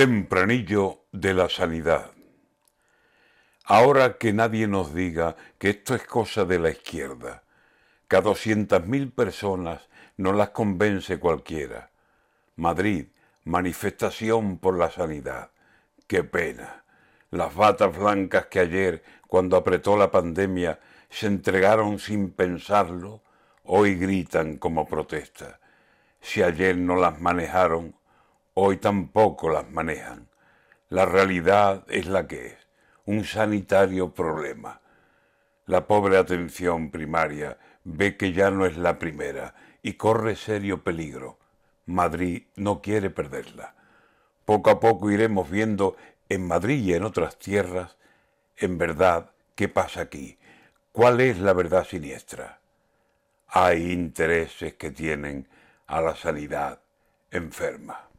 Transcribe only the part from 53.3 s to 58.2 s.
Hay intereses que tienen a la sanidad enferma.